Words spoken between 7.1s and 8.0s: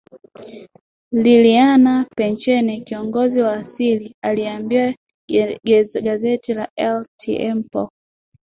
Tiempo